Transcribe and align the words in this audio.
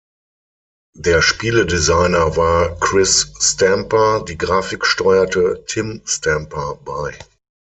Der 0.95 1.21
Spieledesigner 1.21 2.35
war 2.35 2.75
Chris 2.79 3.31
Stamper, 3.39 4.25
die 4.27 4.35
Grafik 4.35 4.83
steuerte 4.87 5.63
Tim 5.67 6.01
Stamper 6.05 6.79
bei. 6.83 7.15